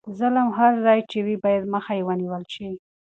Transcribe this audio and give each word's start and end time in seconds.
ظلم 0.19 0.47
هر 0.57 0.73
ځای 0.85 0.99
چې 1.09 1.17
وي 1.25 1.35
باید 1.43 1.71
مخه 1.73 1.91
یې 1.97 2.05
ونیول 2.07 2.43
شي. 2.53 2.69